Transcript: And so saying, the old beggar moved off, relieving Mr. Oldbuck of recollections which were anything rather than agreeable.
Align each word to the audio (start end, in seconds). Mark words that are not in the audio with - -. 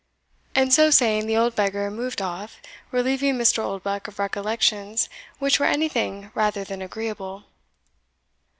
And 0.55 0.73
so 0.73 0.89
saying, 0.89 1.27
the 1.27 1.37
old 1.37 1.55
beggar 1.55 1.91
moved 1.91 2.23
off, 2.23 2.59
relieving 2.91 3.35
Mr. 3.35 3.59
Oldbuck 3.61 4.07
of 4.07 4.17
recollections 4.17 5.09
which 5.37 5.59
were 5.59 5.67
anything 5.67 6.31
rather 6.33 6.63
than 6.63 6.81
agreeable. 6.81 7.43